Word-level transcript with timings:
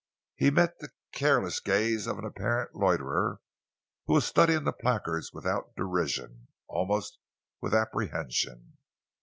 He 0.35 0.49
met 0.49 0.79
the 0.79 0.89
careless 1.11 1.59
gaze 1.59 2.07
of 2.07 2.17
an 2.17 2.25
apparent 2.25 2.73
loiterer 2.73 3.39
who 4.07 4.13
was 4.13 4.25
studying 4.25 4.63
the 4.63 4.73
placards 4.73 5.31
without 5.31 5.75
derision, 5.75 6.47
almost 6.67 7.19
with 7.61 7.75
apprehension. 7.75 8.79